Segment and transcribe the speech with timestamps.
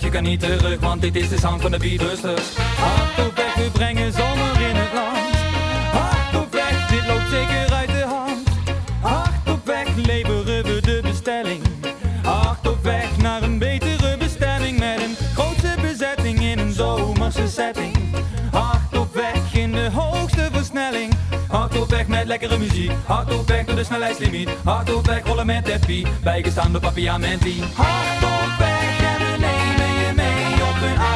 [0.00, 2.56] je kan niet terug, want dit is de sound van de Beatbusters.
[2.56, 5.34] Hard op weg, we brengen zomer in het land.
[5.92, 8.48] Hard op weg, dit loopt zeker uit de hand.
[9.00, 11.62] Hard op weg, leveren we de bestelling.
[12.22, 17.96] Hard op weg naar een betere bestemming met een grootse bezetting in een zomerse setting.
[18.50, 21.12] Hard op weg in de hoogste versnelling.
[21.48, 22.92] Hard op weg met lekkere muziek.
[23.06, 24.48] Hard op weg door de snelheidslimiet.
[24.64, 26.06] Hard op weg rollen met Effie.
[26.22, 27.62] Bijgestaan door Papiamenti.
[27.74, 28.73] Hard op weg
[30.84, 31.13] mee op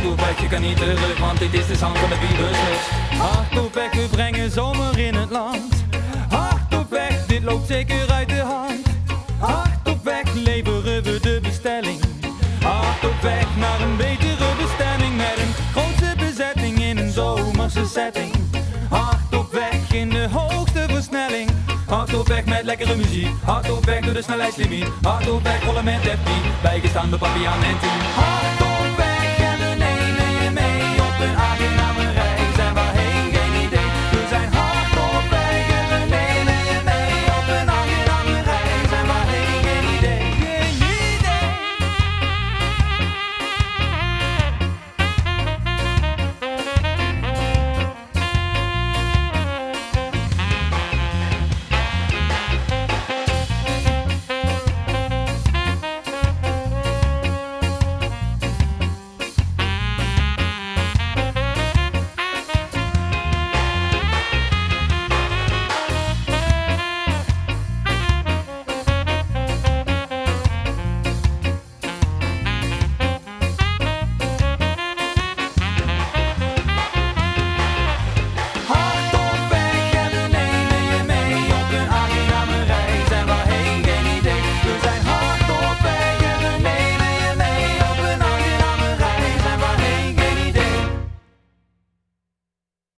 [0.00, 2.88] Hard op weg, je kan niet terug, want dit is de sound van de Beatbusters.
[3.18, 5.84] Hard op weg, we brengen zomer in het land.
[6.28, 8.86] Hard op weg, dit loopt zeker uit de hand.
[9.38, 12.00] Hard op weg, leveren we de bestelling.
[12.62, 18.32] Hard op weg naar een betere bestemming met een grootse bezetting in een zomerse setting.
[18.88, 21.50] Hard op weg in de hoogste versnelling.
[21.86, 23.30] Hard op weg met lekkere muziek.
[23.44, 24.88] Hard op weg door de snelheidslimiet.
[25.02, 26.28] Hard op weg rollen met FP.
[26.62, 27.86] Bijgestaan door Papiamenti.
[28.14, 28.59] Hard